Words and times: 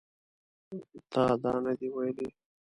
تا 1.11 1.23
دا 1.43 1.53
نه 1.65 1.73
دي 1.79 1.87
ویلي 1.95 2.29